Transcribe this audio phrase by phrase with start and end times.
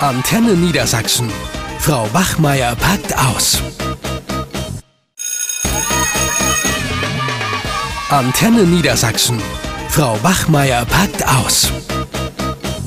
[0.00, 1.30] Antenne Niedersachsen.
[1.78, 3.62] Frau Wachmeier packt aus.
[8.10, 9.40] Antenne Niedersachsen.
[9.88, 11.70] Frau Wachmeier packt aus.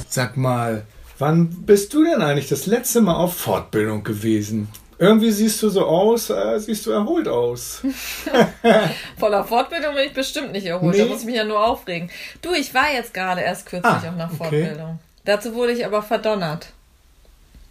[0.08, 0.83] Sag mal,
[1.17, 4.69] wann bist du denn eigentlich das letzte Mal auf Fortbildung gewesen?
[4.99, 7.81] Irgendwie siehst du so aus, äh, siehst du erholt aus.
[9.17, 10.94] Voller Fortbildung bin ich bestimmt nicht erholt.
[10.96, 11.03] Nee.
[11.03, 12.10] Da muss ich mich ja nur aufregen.
[12.41, 14.35] Du, ich war jetzt gerade erst kürzlich Ah, auf einer okay.
[14.37, 14.99] Fortbildung.
[15.23, 16.73] Dazu wurde ich aber verdonnert.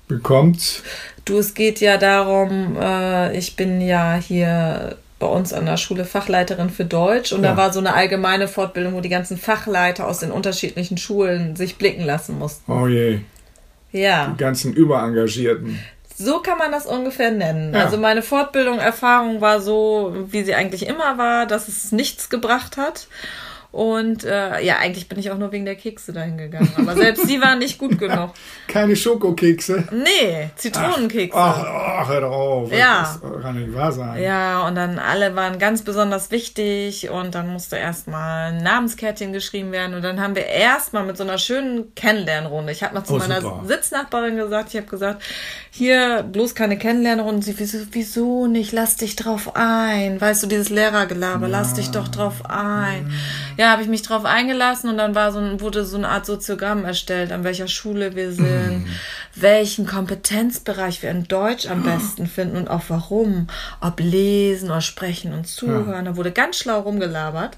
[0.08, 0.82] Bekommt's?
[1.24, 6.04] Du, es geht ja darum, äh, ich bin ja hier bei uns an der Schule
[6.04, 7.50] Fachleiterin für Deutsch und Ja.
[7.50, 11.76] da war so eine allgemeine Fortbildung, wo die ganzen Fachleiter aus den unterschiedlichen Schulen sich
[11.76, 12.70] blicken lassen mussten.
[12.72, 13.20] Oh je,
[13.92, 14.28] Ja.
[14.28, 15.78] die ganzen Überengagierten.
[16.16, 17.74] So kann man das ungefähr nennen.
[17.74, 17.84] Ja.
[17.84, 22.76] Also meine Fortbildung, Erfahrung war so, wie sie eigentlich immer war, dass es nichts gebracht
[22.76, 23.06] hat.
[23.70, 26.72] Und äh, ja, eigentlich bin ich auch nur wegen der Kekse dahin gegangen.
[26.76, 28.30] Aber selbst die waren nicht gut genug.
[28.66, 29.86] Keine Schokokekse.
[29.92, 31.36] Nee, Zitronenkekse.
[31.38, 32.72] Ach, ach, hör doch auf.
[32.72, 33.18] Ja.
[33.20, 34.22] Das kann nicht wahr sein.
[34.22, 39.72] Ja, und dann alle waren ganz besonders wichtig und dann musste erstmal ein Namenskärtchen geschrieben
[39.72, 42.72] werden und dann haben wir erstmal mit so einer schönen Kennenlernrunde.
[42.72, 43.62] Ich habe noch zu Oh, meiner super.
[43.66, 45.22] Sitznachbarin gesagt, ich habe gesagt,
[45.70, 47.42] hier bloß keine Kennenlernrunde.
[47.42, 48.72] Sie, wieso, wieso nicht?
[48.72, 50.20] Lass dich drauf ein.
[50.20, 53.12] Weißt du, dieses Lehrergelaber, lass dich doch drauf ein.
[53.56, 56.26] Ja, habe ich mich drauf eingelassen und dann war so ein, wurde so eine Art
[56.26, 58.86] Soziogramm erstellt, an welcher Schule wir sind,
[59.40, 63.48] welchen Kompetenzbereich wir in Deutsch am besten finden und auch warum.
[63.80, 66.04] Ob lesen oder sprechen und zuhören.
[66.04, 67.56] Da wurde ganz schlau rumgelabert.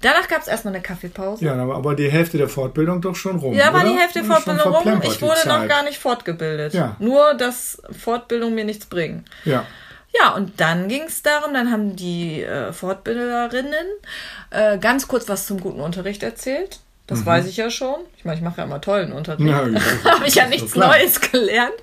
[0.00, 1.44] Danach gab es erstmal eine Kaffeepause.
[1.44, 3.54] Ja, aber, aber die Hälfte der Fortbildung doch schon rum.
[3.54, 5.02] Ja, war die Hälfte Schon Fortbildung rum.
[5.02, 6.74] Ich wurde noch gar nicht fortgebildet.
[6.74, 6.96] Ja.
[6.98, 9.24] Nur, dass Fortbildung mir nichts bringen.
[9.44, 9.66] Ja.
[10.18, 13.86] Ja, und dann ging es darum, dann haben die äh, Fortbilderinnen
[14.50, 16.80] äh, ganz kurz was zum guten Unterricht erzählt.
[17.08, 17.96] Das weiß ich ja schon.
[18.16, 19.40] Ich meine, ich mache ja immer tollen Unterricht.
[19.40, 19.48] Mhm.
[19.48, 19.64] Ja,
[20.12, 20.74] Habe ich ja nichts.
[20.76, 21.74] Neues gelernt.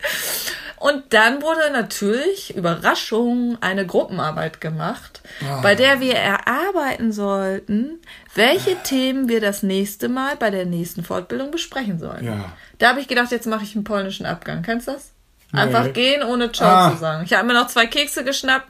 [0.77, 5.61] Und dann wurde natürlich, Überraschung, eine Gruppenarbeit gemacht, Ah.
[5.61, 7.99] bei der wir erarbeiten sollten,
[8.35, 12.23] welche Themen wir das nächste Mal bei der nächsten Fortbildung besprechen sollen.
[12.23, 12.53] Ja.
[12.77, 14.61] Da habe ich gedacht, jetzt mache ich einen polnischen Abgang.
[14.61, 15.11] Kennst du das?
[15.57, 15.91] Einfach Nee.
[15.91, 16.91] gehen, ohne Ciao Ah.
[16.91, 17.23] zu sagen.
[17.25, 18.67] Ich habe mir noch zwei Kekse geschnappt,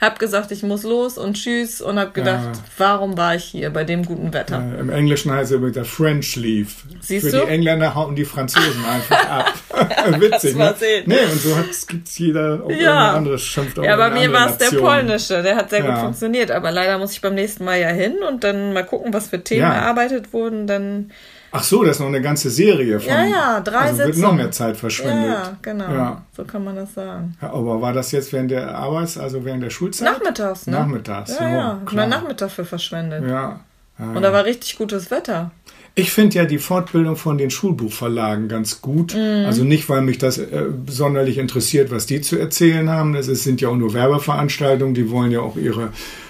[0.00, 2.52] habe gesagt, ich muss los und tschüss und habe gedacht, Ja.
[2.78, 4.62] warum war ich hier bei dem guten Wetter?
[4.76, 6.70] Äh, Im Englischen heißt es übrigens der French Leave.
[7.00, 7.44] Siehst Für du?
[7.46, 9.54] die Engländer hauen die Franzosen einfach ab.
[10.20, 10.74] Witzig, ne?
[10.78, 11.04] sehen.
[11.06, 11.56] Nee, und so
[11.86, 13.12] gibt es jeder auch Ja.
[13.12, 15.96] anderes schimpft auf Ja, bei mir war es der polnische, der hat sehr gut Ja.
[16.00, 19.28] funktioniert, aber leider muss ich beim nächsten Mal ja hin und dann mal gucken, was
[19.28, 19.72] für Themen Ja.
[19.74, 21.10] erarbeitet wurden, dann
[21.50, 23.08] Ach so, das ist noch eine ganze Serie von.
[23.10, 25.28] Ja, ja, drei also wird noch mehr Zeit verschwendet.
[25.30, 26.22] ja, genau, Ja.
[26.36, 27.36] so kann man das sagen.
[27.40, 30.12] Ja, Aber war das jetzt während der Arbeits-, also während der Schulzeit?
[30.12, 30.72] Nachmittags, ne?
[30.74, 32.02] Nachmittags, Ja, ja, ja, klar.
[32.06, 33.24] mein Nachmittag für verschwendet.
[33.26, 33.60] Ja.
[33.98, 34.04] ja.
[34.14, 35.50] Und da war richtig gutes Wetter.
[35.94, 39.14] Ich finde ja die Fortbildung von den Schulbuchverlagen ganz gut.
[39.16, 39.46] Mhm.
[39.46, 43.14] Also nicht, weil mich das äh, sonderlich interessiert, was die zu erzählen haben.
[43.14, 44.94] Das ist, sind ja auch nur Werbeveranstaltungen.
[44.94, 45.88] Die wollen ja auch ihre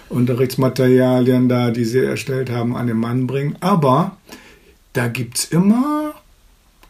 [0.08, 3.56] Unterrichtsmaterialien da, die sie erstellt haben, an den Mann bringen.
[3.60, 4.16] Aber
[4.98, 6.12] da gibt's immer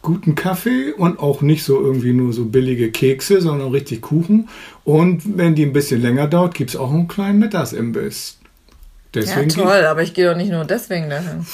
[0.01, 4.49] guten Kaffee und auch nicht so irgendwie nur so billige Kekse, sondern richtig Kuchen.
[4.83, 8.37] Und wenn die ein bisschen länger dauert, gibt's auch einen kleinen Mittagsimbiss.
[8.41, 11.45] Ja, Deswegen toll, aber ich gehe doch nicht nur deswegen dahin.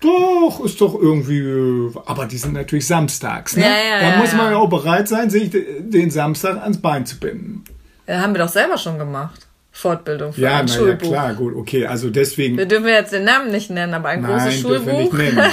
[0.00, 1.90] doch, ist doch irgendwie.
[2.06, 3.56] Aber die sind natürlich samstags.
[3.56, 3.64] Ne?
[3.64, 4.50] Ja, ja, da ja, muss man ja.
[4.52, 7.64] ja auch bereit sein, sich de- den Samstag ans Bein zu binden.
[8.06, 9.46] Ja, haben wir doch selber schon gemacht.
[9.72, 11.08] Fortbildung für Ja, ein na ja, Schulbuch.
[11.08, 11.86] klar, gut, okay.
[11.86, 12.58] Also deswegen.
[12.58, 15.12] Wir dürfen jetzt den Namen nicht nennen, aber ein großes Nein, nicht Schulbuch.
[15.14, 15.42] nennen.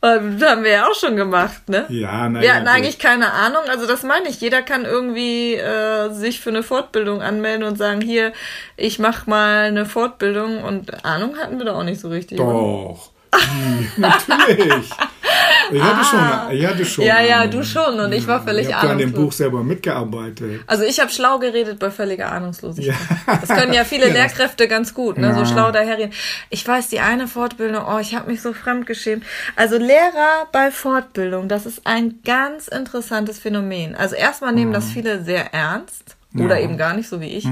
[0.00, 1.84] Das haben wir ja auch schon gemacht, ne?
[1.88, 2.72] Ja, na Wir ja, hatten gut.
[2.74, 4.40] eigentlich keine Ahnung, also das meine ich.
[4.40, 8.32] Jeder kann irgendwie äh, sich für eine Fortbildung anmelden und sagen, hier,
[8.76, 12.38] ich mache mal eine Fortbildung und Ahnung hatten wir da auch nicht so richtig.
[12.38, 13.10] Doch.
[13.34, 14.88] Hm, Natürlich.
[15.72, 16.56] Ich hatte schon.
[16.56, 17.06] Ich hatte schon Ah.
[17.08, 19.24] Ja, ja, du schon und ich war völlig Ich habe an dem ahnungslos.
[19.26, 20.60] Buch selber mitgearbeitet.
[20.66, 22.94] Also ich habe schlau geredet bei völliger Ahnungslosigkeit.
[23.26, 23.38] Ja.
[23.40, 25.34] Das können ja viele Ja, Lehrkräfte ganz gut, ne?
[25.34, 26.12] So schlau daherreden.
[26.50, 29.24] Ich weiß, die eine Fortbildung, oh, ich habe mich so fremdgeschämt.
[29.56, 33.94] Also Lehrer bei Fortbildung, das ist ein ganz interessantes Phänomen.
[33.94, 36.64] Also erstmal nehmen das viele sehr ernst oder Ja.
[36.64, 37.46] eben gar nicht, so wie ich.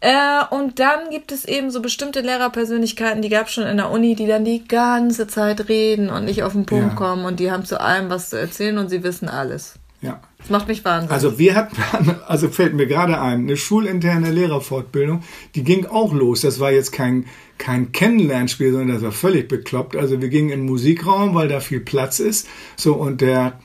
[0.00, 3.90] Äh, und dann gibt es eben so bestimmte Lehrerpersönlichkeiten, die gab es schon in der
[3.90, 6.94] Uni, die dann die ganze Zeit reden und nicht auf den Punkt Ja.
[6.94, 9.74] kommen und die haben zu allem was zu erzählen und sie wissen alles.
[10.02, 10.20] Ja.
[10.38, 11.12] Das macht mich wahnsinnig.
[11.12, 11.76] Also wir hatten,
[12.26, 15.22] also fällt mir gerade ein, eine schulinterne Lehrerfortbildung,
[15.54, 16.42] die ging auch los.
[16.42, 17.24] Das war jetzt kein,
[17.58, 19.96] kein Kennenlernspiel, sondern das war völlig bekloppt.
[19.96, 22.46] Also wir gingen im Musikraum, weil da viel Platz ist.
[22.76, 23.58] So, und der,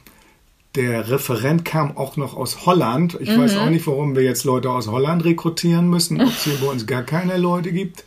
[0.75, 3.18] der Referent kam auch noch aus Holland.
[3.19, 6.56] Ich weiß auch nicht, warum wir jetzt Leute aus Holland rekrutieren müssen, ob es hier
[6.62, 8.06] bei uns gar keine Leute gibt.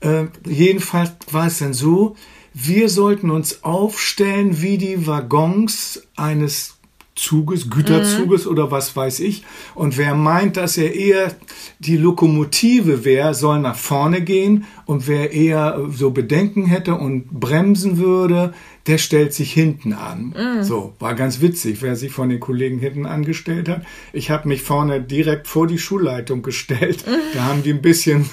[0.00, 2.16] Äh, jedenfalls war es dann so,
[2.54, 6.75] wir sollten uns aufstellen wie die Waggons eines
[7.16, 8.50] Zuges, Güterzuges Mhm.
[8.52, 9.42] oder was weiß ich.
[9.74, 11.34] Und wer meint, dass er eher
[11.78, 14.64] die Lokomotive wäre, soll nach vorne gehen.
[14.84, 18.52] Und wer eher so Bedenken hätte und bremsen würde,
[18.86, 20.34] der stellt sich hinten an.
[20.36, 20.62] Mhm.
[20.62, 23.84] So, war ganz witzig, wer sich von den Kollegen hinten angestellt hat.
[24.12, 27.04] Ich habe mich vorne direkt vor die Schulleitung gestellt.
[27.34, 28.26] Da haben die ein bisschen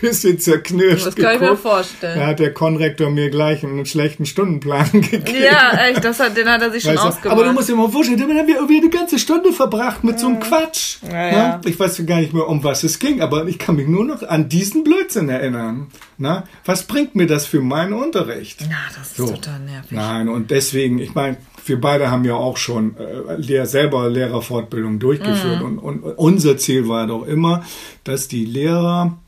[0.00, 1.62] bisschen zerknirscht Das kann ich mir geguckt.
[1.62, 2.18] vorstellen.
[2.18, 5.24] Da hat der Konrektor mir gleich einen schlechten Stundenplan gegeben.
[5.42, 7.32] Ja, echt, das hat, den hat er sich schon Weißt ausgemacht.
[7.38, 10.18] aber du musst dir mal vorstellen, damit haben wir irgendwie eine ganze Stunde verbracht mit
[10.18, 10.96] so einem Quatsch.
[11.10, 11.60] Ja, ja.
[11.64, 14.22] Ich weiß gar nicht mehr, um was es ging, aber ich kann mich nur noch
[14.22, 15.88] an diesen Blödsinn erinnern.
[16.18, 16.44] Na?
[16.64, 18.60] Was bringt mir das für meinen Unterricht?
[18.62, 19.26] ja, das ist So.
[19.28, 19.90] total nervig.
[19.92, 21.36] Nein, und deswegen, ich meine,
[21.66, 24.98] wir beide haben ja auch schon äh, Lehr selber Lehrerfortbildung Mhm.
[25.00, 27.62] durchgeführt und, und unser Ziel war doch immer,
[28.04, 29.18] dass die Lehrer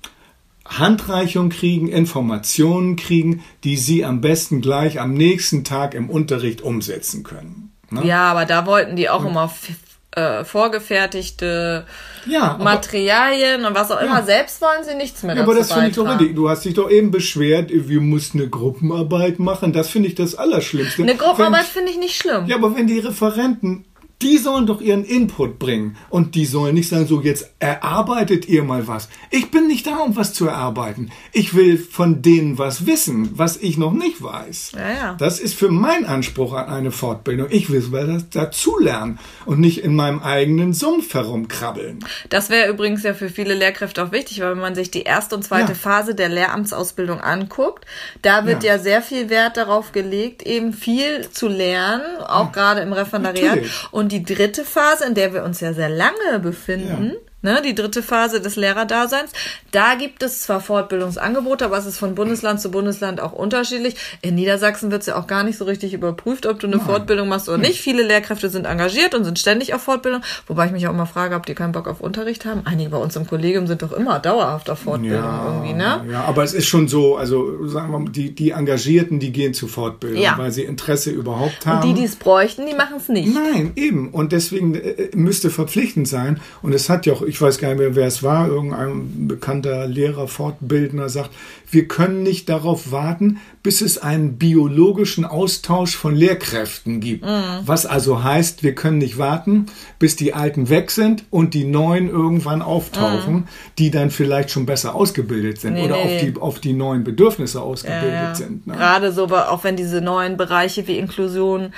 [0.70, 7.22] Handreichung kriegen, Informationen kriegen, die sie am besten gleich am nächsten Tag im Unterricht umsetzen
[7.24, 7.72] können.
[7.90, 8.06] Ne?
[8.06, 9.68] Ja, aber da wollten die auch immer f-
[10.16, 11.86] äh, vorgefertigte
[12.26, 14.18] Ja, aber- Materialien und was auch immer.
[14.20, 14.22] Ja.
[14.22, 16.34] Selbst wollen sie nichts mehr Ja, aber das finde ich doch richtig.
[16.36, 19.72] Du hast dich doch eben beschwert, wir mussten eine Gruppenarbeit machen.
[19.72, 21.02] Das finde ich das Allerschlimmste.
[21.02, 22.46] Eine Gruppenarbeit finde ich nicht schlimm.
[22.46, 23.84] Ja, aber wenn die Referenten,
[24.22, 28.64] die sollen doch ihren Input bringen und die sollen nicht sagen, so jetzt erarbeitet ihr
[28.64, 29.08] mal was.
[29.30, 31.10] Ich bin nicht da, um was zu erarbeiten.
[31.32, 34.72] Ich will von denen was wissen, was ich noch nicht weiß.
[34.76, 35.14] Ja, ja.
[35.18, 37.48] Das ist für mein Anspruch an eine Fortbildung.
[37.50, 42.04] Ich will was dazulernen und nicht in meinem eigenen Sumpf herumkrabbeln.
[42.28, 45.34] Das wäre übrigens ja für viele Lehrkräfte auch wichtig, weil wenn man sich die erste
[45.34, 45.74] und zweite Ja.
[45.74, 47.84] Phase der Lehramtsausbildung anguckt,
[48.22, 48.78] da wird ja.
[48.80, 53.56] Sehr viel Wert darauf gelegt, eben viel zu lernen, auch gerade im Referendariat.
[53.56, 53.72] Natürlich.
[53.90, 58.02] Und die dritte Phase, in der wir uns ja sehr lange befinden, ne, die dritte
[58.02, 59.32] Phase des Lehrerdaseins,
[59.70, 63.94] da gibt es zwar Fortbildungsangebote, aber es ist von Bundesland zu Bundesland auch unterschiedlich.
[64.22, 67.28] In Niedersachsen wird es ja auch gar nicht so richtig überprüft, ob du eine Fortbildung
[67.28, 67.80] machst oder nicht.
[67.80, 71.34] Viele Lehrkräfte sind engagiert und sind ständig auf Fortbildung, wobei ich mich auch immer frage,
[71.36, 72.62] ob die keinen Bock auf Unterricht haben.
[72.64, 76.04] Einige bei uns im Kollegium sind doch immer dauerhaft auf Fortbildung irgendwie, ne?
[76.10, 79.54] Ja, aber es ist schon so, also sagen wir mal, die, die Engagierten, die gehen
[79.54, 80.36] zu Fortbildung, Ja.
[80.36, 81.86] weil sie Interesse überhaupt haben.
[81.86, 83.32] Die, die es bräuchten, die machen es nicht.
[83.34, 84.10] Nein, eben.
[84.10, 86.40] Und deswegen äh, müsste verpflichtend sein.
[86.62, 89.86] Und es hat ja auch, ich weiß gar nicht mehr, wer es war, irgendein bekannter
[89.86, 91.30] Lehrer, Fortbildner sagt,
[91.70, 97.24] wir können nicht darauf warten, bis es einen biologischen Austausch von Lehrkräften gibt.
[97.24, 97.60] Mhm.
[97.66, 99.66] Was also heißt, wir können nicht warten,
[99.98, 104.94] bis die Alten weg sind und die Neuen irgendwann auftauchen, die dann vielleicht schon besser
[104.94, 105.78] ausgebildet sind Mhm.
[105.80, 108.34] Nee, oder nee, auf, die, auf die neuen Bedürfnisse ausgebildet ja.
[108.34, 108.66] sind.
[108.66, 108.74] Ne?
[108.74, 111.72] Gerade so, auch wenn diese neuen Bereiche wie Inklusion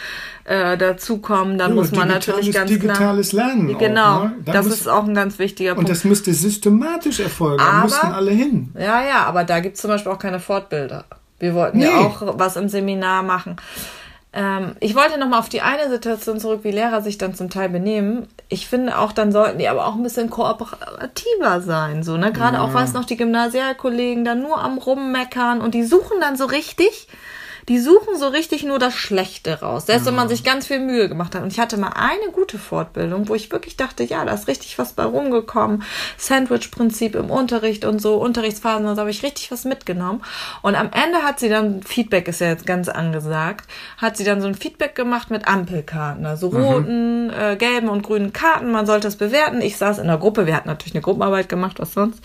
[0.44, 3.32] äh, dazukommen, dann Ja, muss man natürlich ganz digitales.
[3.32, 4.32] Lernen auch, Genau, ne?
[4.44, 5.90] Da das muss- ist auch ein ganz wichtiger Und Punkt.
[5.90, 7.58] das müsste systematisch erfolgen.
[7.58, 8.70] Da müssten alle hin.
[8.74, 11.04] Ja, ja, aber da gibt's zum Beispiel auch keine Fortbilder.
[11.38, 12.04] Wir wollten ja Nee.
[12.06, 13.56] auch was im Seminar machen.
[14.34, 17.68] Ähm, ich wollte nochmal auf die eine Situation zurück, wie Lehrer sich dann zum Teil
[17.68, 18.28] benehmen.
[18.48, 22.02] Ich finde auch, dann sollten die aber auch ein bisschen kooperativer sein.
[22.02, 22.32] So, ne?
[22.32, 26.46] Gerade auch, was noch die Gymnasialkollegen dann nur am Rummeckern und die suchen dann so
[26.46, 27.08] richtig.
[27.68, 29.86] Die suchen so richtig nur das Schlechte raus.
[29.86, 31.42] Selbst wenn man sich ganz viel Mühe gemacht hat.
[31.42, 34.78] Und ich hatte mal eine gute Fortbildung, wo ich wirklich dachte, ja, da ist richtig
[34.78, 35.84] was bei rumgekommen.
[36.16, 40.22] Sandwich-Prinzip im Unterricht und so, Unterrichtsphasen, da habe ich richtig was mitgenommen.
[40.62, 43.68] Und am Ende hat sie dann, Feedback ist ja jetzt ganz angesagt,
[43.98, 46.26] hat sie dann so ein Feedback gemacht mit Ampelkarten.
[46.26, 48.72] Also roten, äh, gelben und grünen Karten.
[48.72, 49.60] Man sollte es bewerten.
[49.60, 52.24] Ich saß in der Gruppe, wir hatten natürlich eine Gruppenarbeit gemacht, was sonst.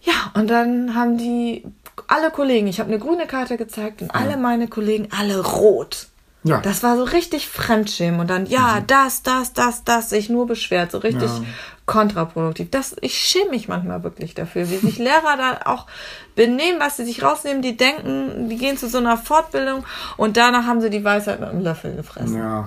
[0.00, 1.64] Ja, und dann haben die
[2.08, 6.08] alle Kollegen, ich habe eine grüne Karte gezeigt und alle meine Kollegen, alle rot.
[6.46, 6.60] Ja.
[6.60, 10.90] Das war so richtig Fremdschämen und dann, ja, das, das, das, das, sich nur beschwert,
[10.90, 11.42] so richtig Ja.
[11.86, 12.68] kontraproduktiv.
[12.70, 15.86] Das, ich schäme mich manchmal wirklich dafür, wie sich Lehrer da auch
[16.34, 19.84] benehmen, was sie sich rausnehmen, die denken, die gehen zu so einer Fortbildung
[20.18, 22.36] und danach haben sie die Weisheit mit einem Löffel gefressen.
[22.36, 22.66] Ja.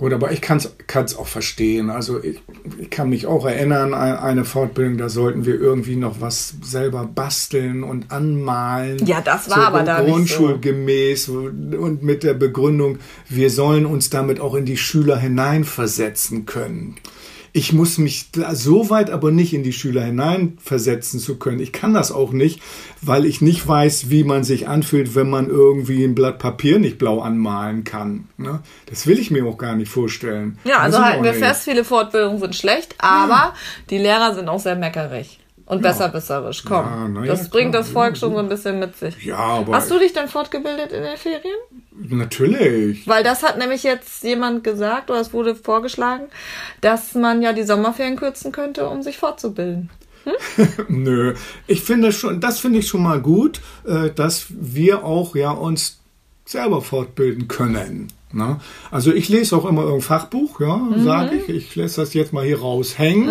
[0.00, 1.90] Gut, aber ich kann es auch verstehen.
[1.90, 2.40] Also ich,
[2.78, 7.04] ich kann mich auch erinnern an eine Fortbildung, da sollten wir irgendwie noch was selber
[7.04, 9.04] basteln und anmalen.
[9.04, 10.14] Ja, das war aber da nicht so.
[10.14, 16.96] Grundschulgemäß und mit der Begründung, wir sollen uns damit auch in die Schüler hineinversetzen können.
[17.52, 21.60] Ich muss mich da so weit aber nicht in die Schüler hineinversetzen zu können.
[21.60, 22.60] Ich kann das auch nicht,
[23.02, 26.98] weil ich nicht weiß, wie man sich anfühlt, wenn man irgendwie ein Blatt Papier nicht
[26.98, 28.28] blau anmalen kann.
[28.36, 28.60] Ne?
[28.86, 30.58] Das will ich mir auch gar nicht vorstellen.
[30.64, 31.42] Ja, also halten wir nicht.
[31.42, 33.54] fest, viele Fortbildungen sind schlecht, aber
[33.90, 35.40] die Lehrer sind auch sehr meckerig
[35.70, 36.64] und besserwisserisch.
[36.64, 37.82] Komm, Ja, na ja, das bringt klar.
[37.82, 39.24] das Volk schon so ein bisschen mit sich.
[39.24, 41.56] Ja, aber Hast du dich denn fortgebildet in den Ferien?
[42.08, 43.06] natürlich.
[43.06, 46.24] Weil das hat nämlich jetzt jemand gesagt oder es wurde vorgeschlagen,
[46.80, 49.90] dass man ja die Sommerferien kürzen könnte, um sich fortzubilden.
[50.88, 51.34] Nö,
[51.66, 55.98] ich finde schon, das finde ich schon mal gut, äh, dass wir auch ja uns
[56.44, 58.08] selber fortbilden können.
[58.32, 58.60] Na?
[58.92, 61.02] Also ich lese auch immer irgendein Fachbuch, ja, Mhm.
[61.02, 61.48] sage ich.
[61.48, 63.28] Ich lasse das jetzt mal hier raushängen.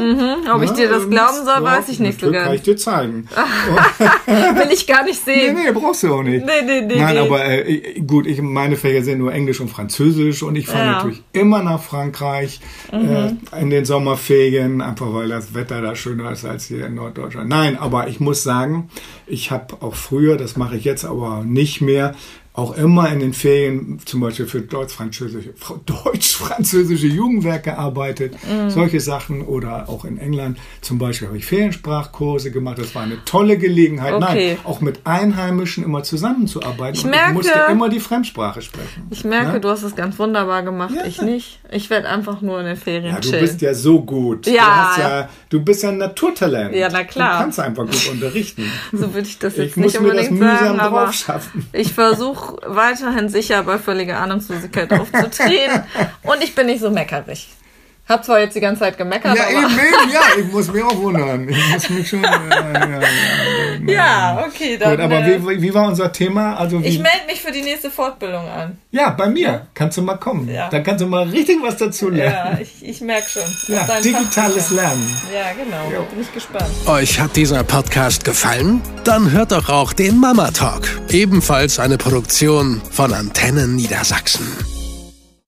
[0.53, 2.61] Ob ich Na, dir das ähm, glauben soll, weiß ich nicht so natürlich Kann ich
[2.63, 3.29] dir zeigen.
[4.25, 5.55] Will ich gar nicht Nee, sehen.
[5.55, 6.45] nee, brauchst du auch nicht.
[6.45, 7.19] Nee, nee, nee, Nein, nee.
[7.21, 10.85] aber äh, gut, ich, meine Fächer sind nur Englisch und Französisch und ich fahre Ja.
[10.91, 10.95] Mhm.
[10.97, 12.59] natürlich immer nach Frankreich
[12.91, 17.47] äh, in den Sommerferien, einfach weil das Wetter da schöner ist als hier in Norddeutschland.
[17.49, 18.89] Nein, aber ich muss sagen,
[19.27, 22.15] ich habe auch früher, das mache ich jetzt aber nicht mehr,
[22.59, 25.53] auch immer in den Ferien zum Beispiel für deutsch-französische
[25.85, 28.69] deutsch-französische Jugendwerk gearbeitet, Mhm.
[28.69, 32.77] solche Sachen oder auch in England zum Beispiel habe ich Feriensprachkurse gemacht.
[32.79, 34.13] Das war eine tolle Gelegenheit.
[34.13, 34.55] Okay.
[34.55, 36.95] Nein, auch mit Einheimischen immer zusammenzuarbeiten.
[36.97, 39.07] Ich und merke- ich musste immer die Fremdsprache sprechen.
[39.09, 39.59] Ich merke, Ja?
[39.59, 40.93] du hast es ganz wunderbar gemacht.
[41.07, 41.59] Ich nicht.
[41.71, 43.41] Ich werde einfach nur in den Ferien Ja, du chillen.
[43.41, 44.47] bist ja so gut.
[44.47, 44.89] Du, Ja.
[44.89, 46.75] hast ja, du bist ja ein Naturtalent.
[46.75, 47.37] Ja, na klar.
[47.37, 48.63] Du kannst einfach gut unterrichten.
[48.91, 51.11] so würde ich das jetzt Ich nicht unbedingt mühsam sagen, aber
[51.73, 55.83] ich versuche weiterhin sicher bei völliger Ahnungslosigkeit aufzutreten
[56.23, 57.49] und ich bin nicht so meckerig.
[58.09, 60.83] Hab zwar jetzt die ganze Zeit gemeckert, Ja, aber eben, eben, ja, ich muss mich
[60.83, 61.47] auch wundern.
[61.47, 62.23] Ich muss mich schon.
[62.23, 62.99] Ja, ja,
[63.87, 64.91] ja, ja, okay, dann.
[64.91, 66.55] Gut, aber äh, wie, wie war unser Thema?
[66.57, 68.77] Also wie, ich melde mich für die nächste Fortbildung an.
[68.91, 69.67] ja, bei mir.
[69.73, 70.49] Kannst du mal kommen.
[70.49, 70.69] Ja.
[70.69, 72.57] Dann kannst du mal richtig was dazu lernen.
[72.57, 73.43] Ja, ich, ich merke schon.
[73.67, 74.71] Ja, digitales.
[74.71, 75.07] Lernen.
[75.33, 76.05] Ja, genau.
[76.09, 76.69] Bin ich gespannt.
[76.87, 78.81] Euch hat dieser Podcast gefallen?
[79.03, 84.78] Dann hört doch auch den Mama Talk, ebenfalls eine Produktion von Antennen Niedersachsen.